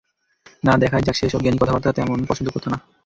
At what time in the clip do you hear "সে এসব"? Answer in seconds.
1.17-1.41